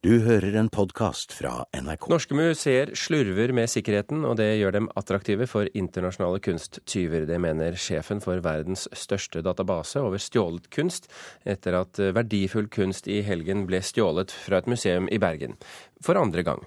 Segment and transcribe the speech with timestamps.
[0.00, 2.06] Du hører en podkast fra NRK.
[2.08, 7.26] Norske museer slurver med sikkerheten, og det gjør dem attraktive for internasjonale kunsttyver.
[7.28, 11.10] Det mener sjefen for verdens største database over stjålet kunst,
[11.44, 15.60] etter at verdifull kunst i helgen ble stjålet fra et museum i Bergen.
[16.00, 16.64] For andre gang.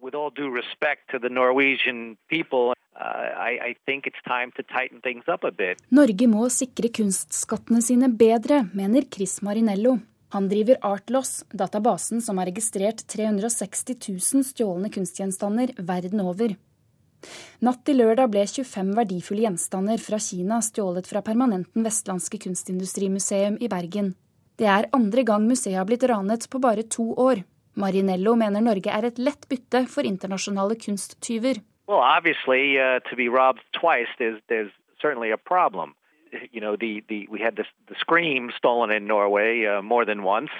[0.00, 4.64] With all due respect to the Norwegian people, uh, I, I think it's time to
[4.64, 5.84] tighten things up a bit.
[5.92, 9.98] Norge må sikre kunstskattene sine bedre, mener Chris Marinello.
[10.34, 13.96] Han driver Artloss, databasen som har registrert 360
[14.34, 16.56] 000 stjålne kunstgjenstander verden over.
[17.64, 23.70] Natt til lørdag ble 25 verdifulle gjenstander fra Kina stjålet fra Permanenten Vestlandske Kunstindustrimuseum i
[23.72, 24.14] Bergen.
[24.56, 27.42] Det er andre gang museet har blitt ranet på bare to år.
[27.76, 31.60] Marinello mener Norge er et lett bytte for internasjonale kunsttyver.
[31.86, 33.14] Well, obviously, uh, to
[35.44, 35.94] problem.
[36.52, 40.22] You know, the, the we had the, the Scream stolen in Norway uh, more than
[40.22, 40.50] once.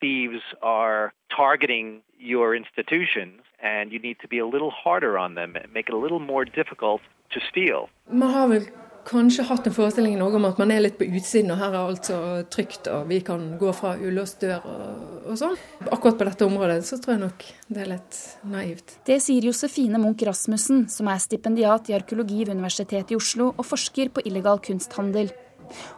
[0.00, 5.56] Thieves are targeting your institutions, and you need to be a little harder on them,
[5.56, 7.88] and make it a little more difficult to steal.
[8.08, 8.66] Vel
[9.08, 12.08] kanskje hatt en forestilling om at man er litt på utsiden, og her er alt
[12.10, 12.18] så
[12.52, 15.56] trygt og vi kan gå fra ulåst dør og, og sånn.
[15.88, 18.18] Akkurat på dette området så tror jeg nok det er litt
[18.52, 18.96] naivt.
[19.08, 23.66] Det sier Josefine Munch Rasmussen, som er stipendiat i arkeologi ved Universitetet i Oslo og
[23.66, 25.32] forsker på illegal kunsthandel.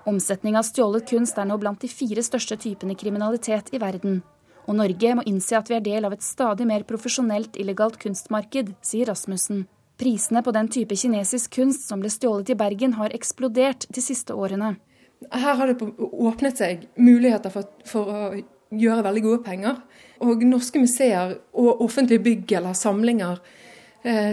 [0.09, 4.23] Omsetning av stjålet kunst er nå blant de fire største typene kriminalitet i verden.
[4.65, 8.73] Og Norge må innse at vi er del av et stadig mer profesjonelt illegalt kunstmarked,
[8.85, 9.67] sier Rasmussen.
[10.01, 14.35] Prisene på den type kinesisk kunst som ble stjålet i Bergen, har eksplodert de siste
[14.35, 14.75] årene.
[15.31, 18.23] Her har det åpnet seg muligheter for, for å
[18.75, 19.79] gjøre veldig gode penger.
[20.25, 23.41] Og norske museer og offentlige bygg eller samlinger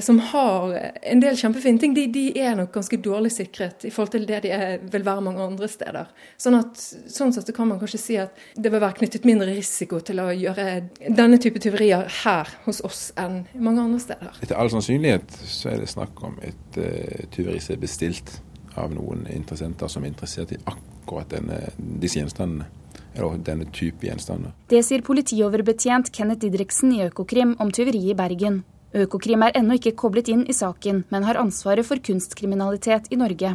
[0.03, 4.11] som har en del kjempefine ting, de, de, er nok ganske dårlig sikret i forhold
[4.11, 6.09] til det de er, vil være mange andre steder.
[6.35, 9.47] Sånn, at, sånn sett så kan man kanskje si at det vil være knyttet mindre
[9.55, 10.65] risiko til å gjøre
[11.07, 14.41] denne type tyverier her hos oss enn mange andre steder.
[14.43, 18.35] Etter all sannsynlighet så er det snakk om et uh, tyveri som er bestilt
[18.75, 22.67] av noen interessenter som er interessert i akkurat denne, disse gjenstandene.
[23.11, 24.53] Eller denne type gjenstander.
[24.71, 28.61] Det sier politioverbetjent Kenneth Didriksen i Økokrim om tyveriet i Bergen.
[28.91, 33.53] Økokrim er ennå ikke koblet inn i saken, men har ansvaret for kunstkriminalitet i Norge.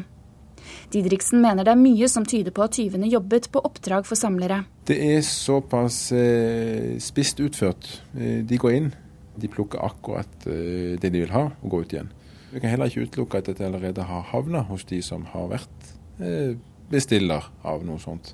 [0.90, 4.62] Didriksen mener det er mye som tyder på at tyvene jobbet på oppdrag for samlere.
[4.88, 7.88] Det er såpass eh, spisst utført.
[8.16, 8.88] Eh, de går inn,
[9.36, 12.10] de plukker akkurat eh, det de vil ha, og går ut igjen.
[12.54, 15.90] Vi kan heller ikke utelukke at dette allerede har havna hos de som har vært
[16.22, 16.56] eh,
[16.90, 18.32] bestiller av noe sånt.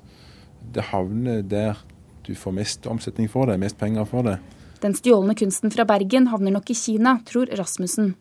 [0.73, 1.81] Det havner der
[2.23, 4.37] du får mest omsetning for det, mest penger for det.
[4.83, 8.15] Den stjålne kunsten fra Bergen havner nok i Kina, tror Rasmussen.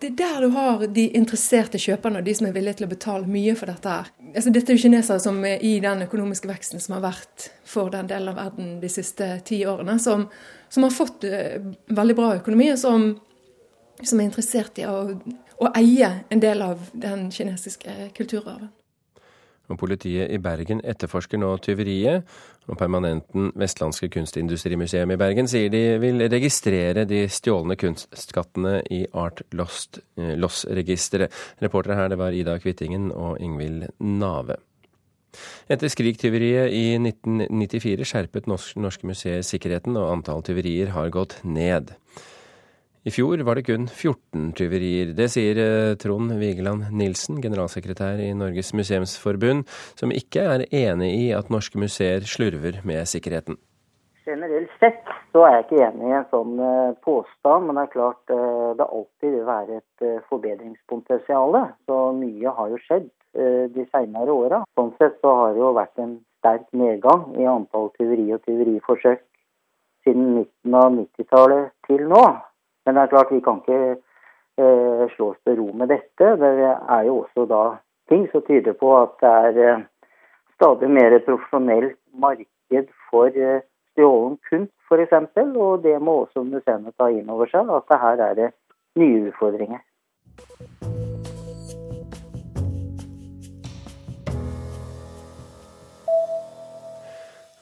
[0.00, 2.90] Det er der du har de interesserte kjøperne og de som er villige til å
[2.94, 3.92] betale mye for dette.
[3.92, 4.08] her.
[4.32, 7.92] Altså, dette er jo kinesere som er i den økonomiske veksten som har vært for
[7.92, 10.24] den delen av verden de siste ti årene, som,
[10.72, 11.60] som har fått uh,
[12.00, 13.06] veldig bra økonomi, og som,
[14.00, 15.12] som er interessert i å,
[15.60, 18.72] å eie en del av den kinesiske kulturarven.
[19.68, 22.24] Og Politiet i Bergen etterforsker nå tyveriet,
[22.68, 29.42] og Permanenten Vestlandske Kunstindustrimuseum i Bergen sier de vil registrere de stjålne kunstskattene i Art
[29.52, 31.36] Loss-registeret.
[31.64, 34.58] Reportere her det var Ida Kvittingen og Ingvild Nave.
[35.68, 41.92] Etter Skrik-tyveriet i 1994 skjerpet norske museer sikkerheten, og antall tyverier har gått ned.
[43.06, 45.12] I fjor var det kun 14 tyverier.
[45.14, 51.28] Det sier eh, Trond Vigeland Nilsen, generalsekretær i Norges museumsforbund, som ikke er enig i
[51.36, 53.58] at norske museer slurver med sikkerheten.
[54.26, 57.94] Generelt sett så er jeg ikke enig i en sånn eh, påstand, men det er
[57.94, 61.60] klart eh, det alltid vil være et forbedringspotensial.
[61.86, 64.62] Så mye har jo skjedd de senere åra.
[64.74, 69.20] Sånn sett så har det jo vært en sterk nedgang i antall tyveri og tyveriforsøk
[70.06, 72.24] siden midten av 90-tallet til nå.
[72.88, 73.80] Men det er klart, vi kan ikke
[74.56, 76.28] eh, slå oss til ro med dette.
[76.40, 77.62] Det er jo også da
[78.08, 79.82] ting som tyder på at det er eh,
[80.56, 83.60] stadig mer profesjonelt marked for eh,
[83.92, 85.12] stjålen kunst, f.eks.
[85.52, 88.48] Og det må også museene ta inn over seg, at her er det
[88.96, 89.84] nye utfordringer.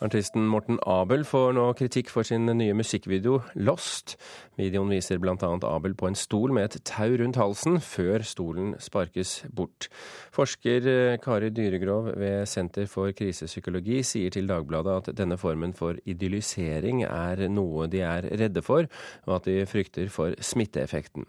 [0.04, 4.18] Artisten Morten Abel får nå kritikk for sin nye musikkvideo 'Lost'.
[4.60, 5.36] Videoen viser bl.a.
[5.64, 9.88] Abel på en stol med et tau rundt halsen, før stolen sparkes bort.
[10.36, 15.96] Forsker eh, Kari Dyregrov ved Senter for krisepsykologi sier til Dagbladet at denne formen for
[16.04, 18.84] idyllisering er noe de er redde for,
[19.24, 21.24] og at de frykter for smitteeffekten.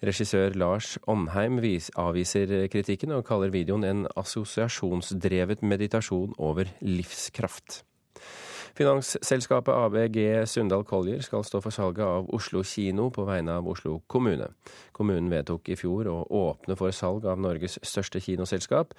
[0.00, 7.82] Regissør Lars Onheim avviser kritikken og kaller videoen en assosiasjonsdrevet meditasjon over livskraft.
[8.76, 14.02] Finansselskapet ABG Sundal Collier skal stå for salget av Oslo kino på vegne av Oslo
[14.06, 14.50] kommune.
[14.92, 18.92] Kommunen vedtok i fjor å åpne for salg av Norges største kinoselskap.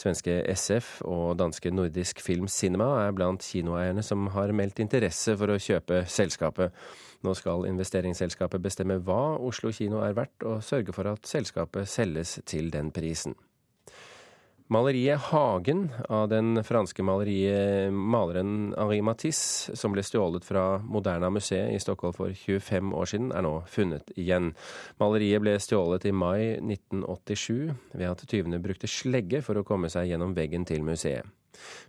[0.00, 5.54] Svenske SF og danske Nordisk Film Cinema er blant kinoeierne som har meldt interesse for
[5.54, 6.74] å kjøpe selskapet.
[7.22, 12.40] Nå skal investeringsselskapet bestemme hva Oslo kino er verdt, og sørge for at selskapet selges
[12.50, 13.38] til den prisen.
[14.70, 21.80] Maleriet 'Hagen' av den franske maleren Henri Matisse, som ble stjålet fra Moderna museet i
[21.82, 24.52] Stockholm for 25 år siden, er nå funnet igjen.
[25.02, 30.06] Maleriet ble stjålet i mai 1987 ved at tyvene brukte slegge for å komme seg
[30.12, 31.26] gjennom veggen til museet.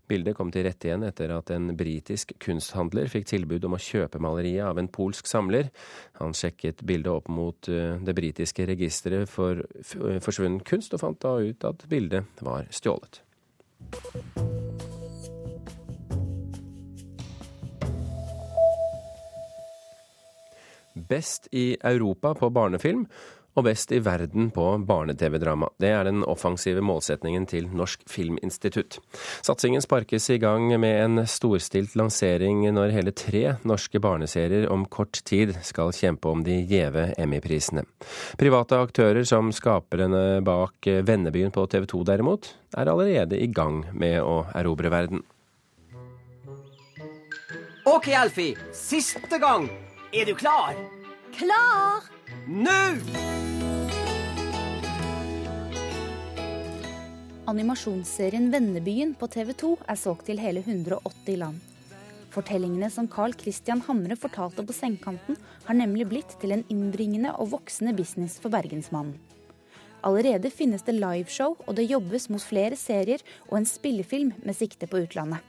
[0.09, 4.21] Bildet kom til rette igjen etter at en britisk kunsthandler fikk tilbud om å kjøpe
[4.23, 5.71] maleriet av en polsk samler.
[6.19, 9.63] Han sjekket bildet opp mot eh, det britiske registeret for
[10.23, 13.21] forsvunnen kunst, og fant da ut at bildet var stjålet.
[21.11, 23.05] Best i Europa på barnefilm
[23.57, 25.71] og best i verden på barne-TV-drama.
[25.81, 28.99] Det er den offensive målsetningen til Norsk Filminstitutt.
[29.43, 35.23] Satsingen sparkes i gang med en storstilt lansering når hele tre norske barneserier om kort
[35.27, 37.83] tid skal kjempe om de gjeve Emmy-prisene.
[38.39, 44.21] Private aktører som skaperne bak Vennebyen på TV 2 derimot, er allerede i gang med
[44.23, 45.25] å erobre verden.
[47.85, 48.55] OK, Alfie.
[48.71, 49.67] Siste gang.
[50.13, 50.75] Er du klar?
[51.35, 52.07] Klar!
[52.47, 53.40] Nå!
[57.49, 61.57] Animasjonsserien Vennebyen på TV 2 er solgt til hele 180 land.
[62.31, 67.49] Fortellingene som Carl Christian Hamre fortalte på Sengekanten, har nemlig blitt til en innbringende og
[67.55, 69.17] voksende business for Bergensmannen.
[70.05, 74.85] Allerede finnes det liveshow, og det jobbes mot flere serier og en spillefilm med sikte
[74.89, 75.41] på utlandet.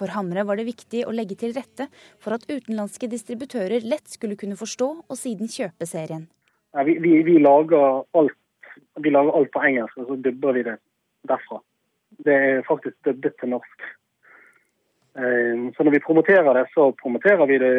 [0.00, 1.90] For Hamre var det viktig å legge til rette
[2.24, 6.24] for at utenlandske distributører lett skulle kunne forstå og siden kjøpe serien.
[6.86, 8.36] Vi, vi, vi, lager alt,
[9.02, 10.76] vi, lager alt, på engelsk, og så dubber vi det
[11.28, 11.60] derfra.
[12.26, 13.88] Det er faktisk dubbet til norsk.
[15.18, 17.74] Ehm, så når vi promoterer det, så promoterer vi det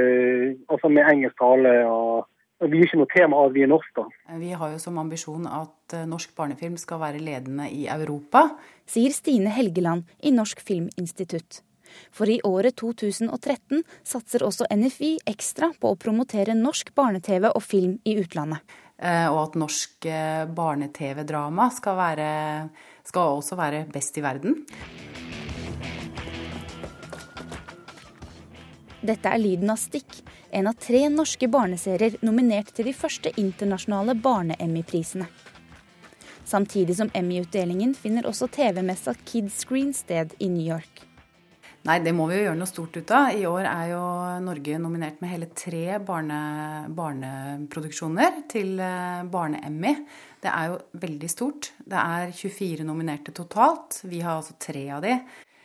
[0.69, 1.73] altså med engelsk tale.
[1.85, 2.27] og
[2.61, 4.03] vi er ikke noe tema at vi er norsk, da.
[4.37, 8.51] Vi har jo som ambisjon at eh, norsk barnefilm skal være ledende i Europa.
[8.85, 11.63] Sier Stine Helgeland i Norsk Filminstitutt.
[12.13, 17.97] For i året 2013 satser også NFI ekstra på å promotere norsk barne-TV og film
[18.05, 18.61] i utlandet.
[19.01, 22.21] Eh, og at norsk eh, barne-TV-drama skal,
[23.07, 24.61] skal også være best i verden.
[29.01, 30.19] Dette er lyden av Stikk,
[30.53, 35.25] en av tre norske barneserier nominert til de første internasjonale barne-Emmy-prisene.
[36.45, 41.10] Samtidig som Emmy-utdelingen finner også TV-messa Kidscreen sted i New York.
[41.81, 43.31] Nei, det må vi jo gjøre noe stort ut av.
[43.33, 44.01] I år er jo
[44.45, 46.41] Norge nominert med hele tre barne,
[46.93, 49.95] barneproduksjoner til eh, Barne-Emmy.
[50.43, 51.71] Det er jo veldig stort.
[51.81, 54.03] Det er 24 nominerte totalt.
[54.05, 55.15] Vi har altså tre av de.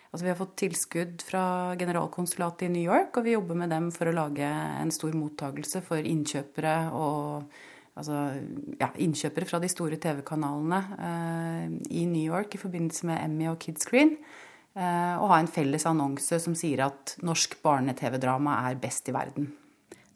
[0.08, 1.44] Altså, vi har fått tilskudd fra
[1.76, 5.84] generalkonsulatet i New York, og vi jobber med dem for å lage en stor mottagelse
[5.84, 7.44] for innkjøpere og
[7.92, 8.22] altså,
[8.80, 13.60] ja, innkjøpere fra de store TV-kanalene eh, i New York i forbindelse med Emmy og
[13.60, 14.16] Kidscreen.
[14.76, 19.48] Eh, og ha en felles annonse som sier at norsk barne-TV-drama er best i verden.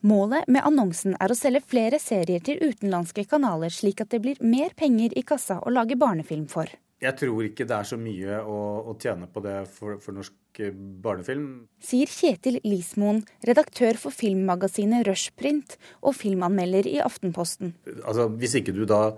[0.04, 4.40] Målet med annonsen er å selge flere serier til utenlandske kanaler, slik at det blir
[4.44, 6.68] mer penger i kassa å lage barnefilm for.
[7.00, 8.58] Jeg tror ikke det er så mye å,
[8.92, 11.46] å tjene på det for, for, norsk eh, barnefilm.
[11.80, 17.72] Sier Kjetil Lismoen, redaktør for filmmagasinet Rushprint og filmanmelder i Aftenposten.
[18.04, 19.14] Altså, Hvis ikke du da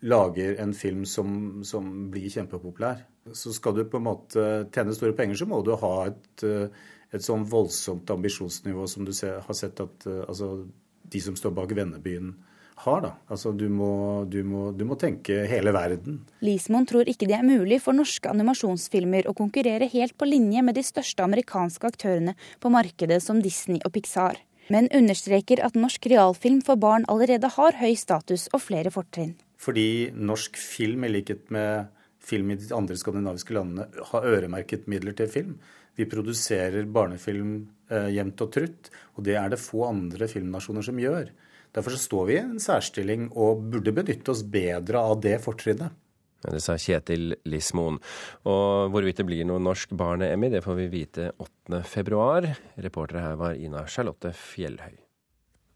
[0.00, 4.42] lager en film som, som blir kjempepopulær, så skal du på en måte
[4.74, 6.68] tjene store penger, så må du ha et, eh,
[7.16, 10.66] et sånn voldsomt ambisjonsnivå som du har sett at eh, altså,
[11.06, 12.34] de som står bak Vennebyen,
[12.76, 13.00] har.
[13.00, 13.12] da.
[13.32, 16.20] Altså, du må, du, må, du må, tenke hele verden.
[16.44, 20.76] Lismoen tror ikke det er mulig for norske animasjonsfilmer å konkurrere helt på linje med
[20.76, 24.36] de største amerikanske aktørene på markedet som Disney og Pixar,
[24.68, 29.36] men understreker at norsk realfilm for barn allerede har høy status og flere fortrinn.
[29.60, 31.92] Fordi norsk film, i likhet med
[32.26, 35.56] film i de andre skandinaviske landene har øremerket midler til film.
[35.96, 37.52] Vi produserer barnefilm
[37.88, 41.30] eh, jevnt og trutt, og det er det få andre filmnasjoner som gjør.
[41.76, 45.96] Derfor så står vi i en særstilling og burde benytte oss bedre av det fortrinnet.
[46.44, 47.98] Ja, det sa Kjetil Lismoen.
[48.46, 52.54] Og hvorvidt det blir noe norsk barne-Emmy, det får vi vite 8.2.
[52.84, 55.05] Reportere her var Ina Charlotte Fjellhøy.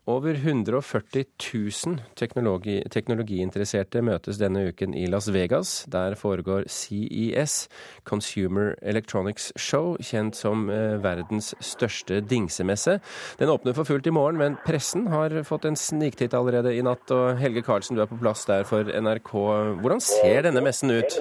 [0.08, 5.84] Over 140 000 teknologi teknologiinteresserte møtes denne uken i Las Vegas.
[5.92, 7.68] Der foregår CES,
[8.08, 12.96] Consumer Electronics Show, kjent som eh, verdens største dingsemesse.
[13.38, 17.04] Den åpner for fullt i morgen, men pressen har fått en sniktitt allerede i natt.
[17.12, 19.36] Og Helge Karlsen, du er på plass der for NRK.
[19.84, 21.20] Hvordan ser denne messen ut?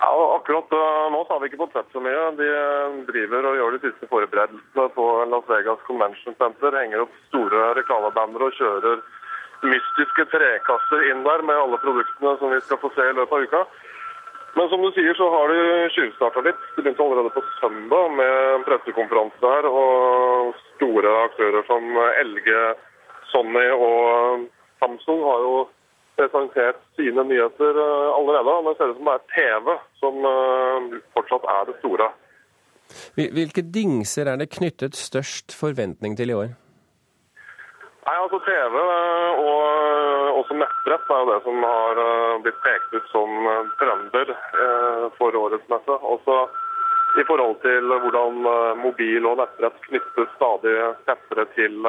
[0.00, 0.80] Ja, akkurat nå
[1.14, 2.24] nå har vi ikke fått sett så mye.
[2.38, 6.76] De uh, driver og gjør de siste forberedelsene på Las Vegas Convention Center.
[6.76, 9.04] Henger opp store reklamebanner og kjører
[9.64, 13.46] mystiske trekasser inn der med alle produktene som vi skal få se i løpet av
[13.46, 13.62] uka.
[14.56, 15.62] Men som du sier, så har de
[15.92, 16.60] tjuvstarta litt.
[16.76, 19.68] De begynte allerede på søndag med en pressekonferanse her.
[19.68, 21.88] Og store aktører som
[22.22, 22.52] LG,
[23.32, 24.46] Sony og
[24.80, 25.58] Samsung har jo
[26.16, 27.78] presentert sine nyheter
[28.18, 28.50] allerede.
[28.50, 28.70] allerede.
[28.70, 32.10] Det ser ut som det er TV som eh, fortsatt er det store.
[33.16, 36.52] Hvilke dingser er det knyttet størst forventning til i år?
[38.06, 42.00] Nei, altså TV eh, og også nettbrett er jo det som har
[42.44, 43.48] blitt pekt ut som
[43.80, 44.30] trender
[45.16, 45.96] for årets messe.
[46.14, 46.36] Også
[47.16, 48.44] i forhold til hvordan
[48.82, 50.76] mobil og nettbrett knyttes stadig
[51.08, 51.80] tettere til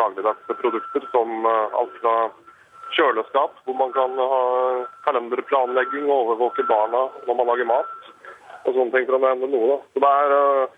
[0.00, 2.16] dagligdagse produkter, som alt fra
[2.94, 4.42] kjøleskap, hvor man kan ha
[5.06, 8.10] kalenderplanlegging og overvåke barna når man lager mat.
[8.66, 9.74] Og sånne ting, for å nevne noe.
[9.74, 9.78] Da.
[9.94, 10.76] Så det er, eh,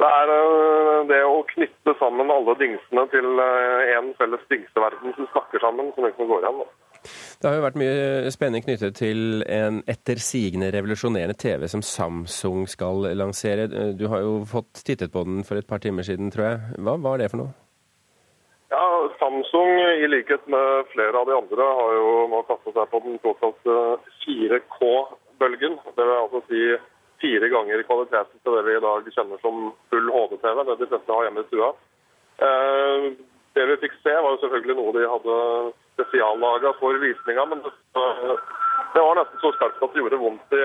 [0.00, 5.28] det er eh, det å knytte sammen alle dingsene til én eh, felles dingseverden som
[5.34, 6.62] snakker sammen, som liksom går igjen.
[6.62, 7.10] Da.
[7.40, 13.08] Det har jo vært mye spenning knyttet til en ettersigende revolusjonerende TV som Samsung skal
[13.16, 13.68] lansere.
[13.96, 16.80] Du har jo fått tittet på den for et par timer siden, tror jeg.
[16.84, 17.69] Hva var det for noe?
[19.30, 23.18] Samsung, i likhet med flere av de andre, har jo nå kastet seg på den
[23.22, 23.74] såkalte
[24.24, 25.76] 4K-bølgen.
[25.94, 26.62] Det vil altså si
[27.22, 31.14] fire ganger kvaliteten til det vi i dag kjenner som full HD-TV, det de fleste
[31.14, 31.68] har hjemme i stua.
[32.48, 33.06] Eh,
[33.54, 35.38] det vi fikk se, var jo selvfølgelig noe de hadde
[35.94, 37.62] spesiallaga for visninga, men
[38.94, 40.62] det, var nesten så skarpt at det gjorde vondt i,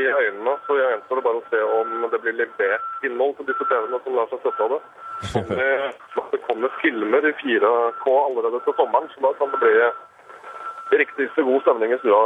[0.00, 0.56] i øynene.
[0.66, 4.02] Så jeg gjenstår det bare å se om det blir levert innhold til disse TV-ene
[4.04, 4.82] som lar seg støtte av det.
[6.32, 11.44] Det kommer filmer i 4K allerede til sommeren, så da kan det bli riktig så
[11.46, 12.24] god stemning i stua.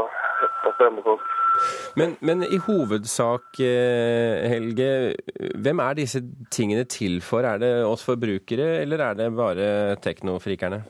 [1.97, 4.89] Men, men, i hovedsak, eh, Helge,
[5.61, 7.45] hvem er disse tingene til for?
[7.45, 9.69] Er det oss forbrukere, eller er det bare
[10.05, 10.83] teknofrikerne?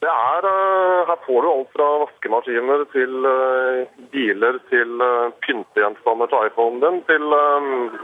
[0.00, 6.30] Det er, eh, Her får du alt fra vaskemaskiner til eh, biler til eh, pyntegjenstander
[6.30, 7.24] til iPhonen din, til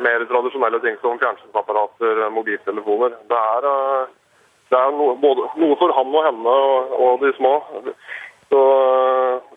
[0.07, 3.15] mer tradisjonelle ting som fjernsynsapparater, mobiltelefoner.
[3.31, 3.69] Det er,
[4.75, 7.55] det er noe, både, noe, for han og henne og, og de små.
[8.51, 8.65] Så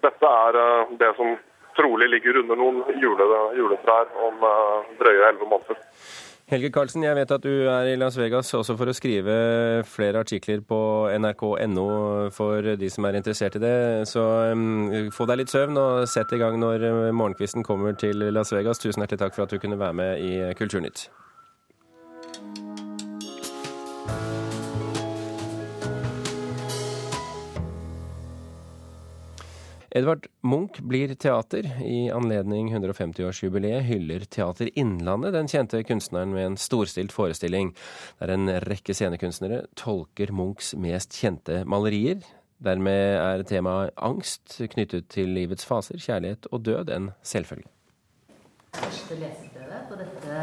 [0.05, 0.61] dette er
[1.01, 1.33] det som
[1.77, 3.27] trolig ligger under noen jule,
[3.57, 4.45] juletrær om
[5.01, 5.81] drøye elleve måneder.
[6.47, 9.33] Helge Karlsen, jeg vet at du er i Las Vegas også for å skrive
[9.83, 10.79] flere artikler på
[11.11, 11.87] nrk.no
[12.31, 13.75] for de som er interessert i det.
[14.07, 14.23] Så
[14.55, 18.79] um, få deg litt søvn og sett i gang når morgenkvisten kommer til Las Vegas.
[18.79, 21.09] Tusen hjertelig takk for at du kunne være med i Kulturnytt.
[29.97, 31.65] Edvard Munch blir teater.
[31.81, 37.71] I anledning 150-årsjubileet hyller Teater Innlandet den kjente kunstneren med en storstilt forestilling,
[38.19, 42.21] der en rekke scenekunstnere tolker Munchs mest kjente malerier.
[42.61, 47.65] Dermed er temaet angst knyttet til livets faser, kjærlighet og død en selvfølge.
[48.77, 49.17] Første
[49.87, 50.37] på dette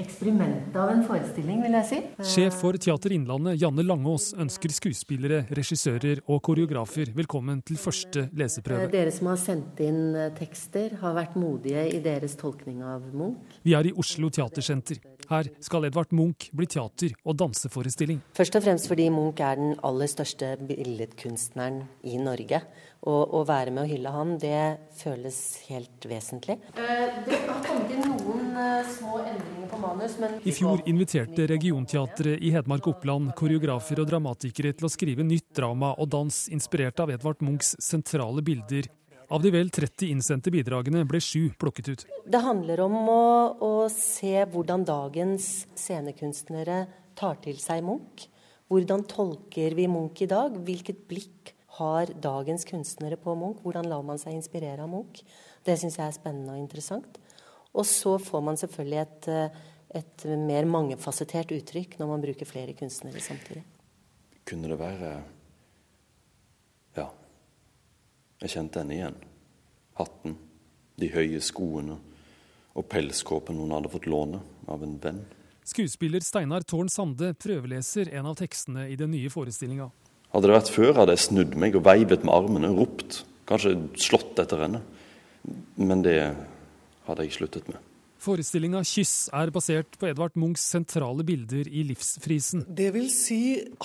[0.00, 1.98] eksperimentet av en forestilling, vil jeg si.
[2.32, 8.88] Sjef for Teater Innlandet, Janne Langås, ønsker skuespillere, regissører og koreografer velkommen til første leseprøve.
[8.92, 13.60] Dere som har sendt inn eh, tekster, har vært modige i deres tolkning av Munch.
[13.66, 15.02] Vi er i Oslo Teatersenter.
[15.26, 18.20] Her skal Edvard Munch bli teater- og danseforestilling.
[18.36, 22.62] Først og fremst fordi Munch er den aller største billedkunstneren i Norge.
[23.06, 24.60] Og å være med og hylle han, det
[24.98, 26.56] føles helt vesentlig.
[26.74, 31.46] Eh, det har kommet inn noen eh, små endringer på manus, men I fjor inviterte
[31.52, 36.98] Regionteatret i Hedmark Oppland koreografer og dramatikere til å skrive nytt drama og dans inspirert
[37.04, 38.90] av Edvard Munchs sentrale bilder.
[39.30, 42.06] Av de vel 30 innsendte bidragene ble sju plukket ut.
[42.26, 43.26] Det handler om å,
[43.58, 46.84] å se hvordan dagens scenekunstnere
[47.18, 48.28] tar til seg Munch.
[48.70, 50.54] Hvordan tolker vi Munch i dag?
[50.66, 53.62] Hvilket blikk har dagens kunstnere på Munch?
[53.64, 55.22] Hvordan lar man seg inspirere av Munch?
[55.66, 57.18] Det syns jeg er spennende og interessant.
[57.76, 59.50] Og så får man selvfølgelig et, eh,
[60.00, 63.64] et mer mangefasettert uttrykk når man bruker flere kunstnere samtidig.
[64.44, 65.22] Kunne det være
[66.96, 67.10] Ja,
[68.40, 69.16] jeg kjente henne igjen.
[69.98, 70.38] Hatten,
[70.96, 71.98] de høye skoene
[72.76, 75.24] og pelskåpen hun hadde fått låne av en venn.
[75.66, 79.90] Skuespiller Steinar Tårn Sande prøveleser en av tekstene i den nye forestillinga.
[80.36, 83.22] Hadde det vært før, hadde jeg snudd meg og veivet med armene ropt.
[83.48, 84.82] Kanskje slått etter henne.
[85.80, 86.18] Men det
[87.06, 87.80] hadde jeg sluttet med.
[88.20, 92.66] Forestillinga 'Kyss' er basert på Edvard Munchs sentrale bilder i livsfrisen.
[92.68, 93.40] Det vil si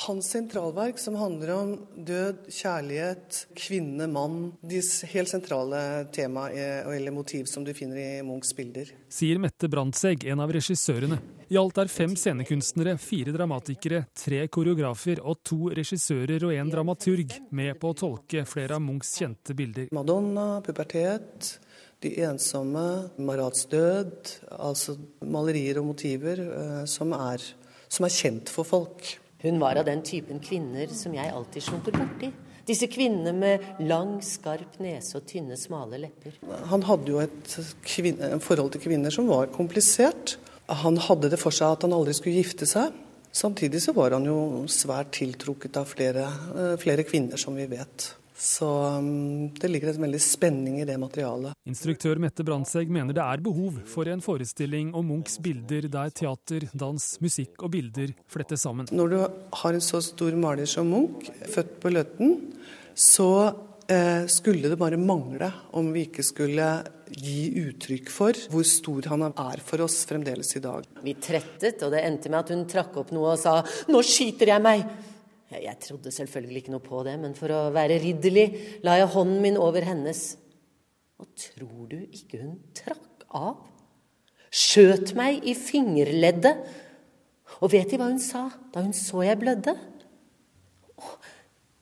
[0.07, 4.51] hans sentralverk som handler om død, kjærlighet, kvinne, mann.
[4.59, 4.81] De
[5.13, 8.91] helt sentrale tema eller motiv som du finner i Munchs bilder.
[9.07, 11.21] Sier Mette Brandtzæg, en av regissørene.
[11.51, 17.33] I alt er fem scenekunstnere, fire dramatikere, tre koreografer og to regissører og en dramaturg
[17.51, 19.89] med på å tolke flere av Munchs kjente bilder.
[19.91, 21.49] Madonna, pubertet,
[21.99, 22.85] de ensomme,
[23.19, 24.31] Marats død,
[24.63, 24.95] altså
[25.27, 27.43] malerier og motiver eh, som, er,
[27.89, 29.09] som, er, kjent for folk.
[29.43, 32.29] Hun var av den typen kvinner som jeg alltid slumper borti.
[32.69, 36.39] Disse kvinnene med lang, skarp nese og tynne, smale lepper.
[36.71, 40.37] Han hadde jo et kvinne, forhold til kvinner som var komplisert.
[40.71, 42.95] Han hadde det for seg at han aldri skulle gifte seg.
[43.31, 46.25] Samtidig så var han jo svært tiltrukket av flere,
[46.55, 48.11] eh, flere kvinner, som vi vet.
[48.41, 51.53] Så um, det ligger en veldig spenning i det materialet.
[51.69, 56.65] Instruktør Mette Brandtzæg mener det er behov for en forestilling om Munchs bilder der teater,
[56.73, 58.89] dans, musikk og bilder flettes sammen.
[58.89, 59.19] Når du
[59.61, 62.33] har en så stor maler som Munch, født på Løten,
[62.97, 63.29] så
[64.31, 66.67] skulle det bare mangle om vi ikke skulle
[67.11, 70.85] gi uttrykk for hvor stor han er for oss fremdeles i dag.
[71.03, 74.53] Vi trettet, og det endte med at hun trakk opp noe og sa 'nå skyter
[74.53, 74.85] jeg meg'.
[75.51, 78.45] Jeg trodde selvfølgelig ikke noe på det, men for å være ridderlig
[78.87, 80.37] la jeg hånden min over hennes.
[81.19, 83.59] Og tror du ikke hun trakk av?
[84.51, 86.63] Skjøt meg i fingerleddet.
[87.61, 89.75] Og vet De hva hun sa da hun så jeg blødde?
[90.95, 91.11] Å,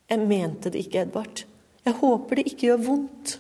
[0.10, 1.46] jeg mente det ikke, Edvard.
[1.90, 3.40] Jeg håper det ikke gjør vondt.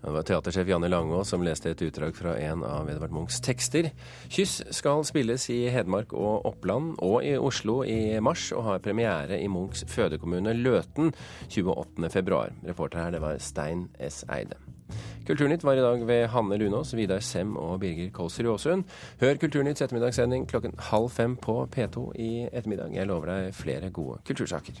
[0.00, 3.90] Det var teatersjef Janne Langå som leste et utdrag fra en av Edvard Munchs tekster.
[4.32, 9.36] 'Kyss' skal spilles i Hedmark og Oppland og i Oslo i mars, og har premiere
[9.36, 11.12] i Munchs fødekommune Løten
[11.52, 12.40] 28.2.
[12.70, 14.24] Reporter her, det var Stein S.
[14.32, 14.56] Eide.
[15.26, 18.84] Kulturnytt var i dag ved Hanne Lunås, Vidar Sem og Birger Kolsrud Aasund.
[19.20, 22.96] Hør Kulturnytts ettermiddagssending klokken halv fem på P2 i ettermiddag.
[22.96, 24.80] Jeg lover deg flere gode kultursaker.